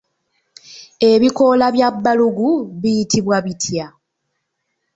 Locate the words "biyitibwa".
2.81-3.37